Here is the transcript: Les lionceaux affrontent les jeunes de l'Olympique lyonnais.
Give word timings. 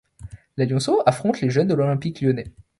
Les 0.57 0.65
lionceaux 0.65 1.03
affrontent 1.05 1.37
les 1.43 1.51
jeunes 1.51 1.67
de 1.67 1.75
l'Olympique 1.75 2.21
lyonnais. 2.21 2.51